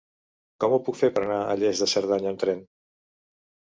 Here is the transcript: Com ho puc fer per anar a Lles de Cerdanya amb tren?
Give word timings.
Com 0.65 0.73
ho 0.77 0.79
puc 0.87 0.97
fer 1.03 1.11
per 1.19 1.23
anar 1.27 1.39
a 1.43 1.59
Lles 1.61 1.85
de 1.87 1.91
Cerdanya 1.95 2.35
amb 2.35 2.45
tren? 2.49 2.69